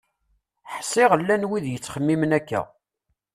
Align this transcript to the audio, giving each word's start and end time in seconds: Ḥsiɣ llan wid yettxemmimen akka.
Ḥsiɣ 0.75 1.11
llan 1.21 1.47
wid 1.49 1.65
yettxemmimen 1.69 2.31
akka. 2.39 2.61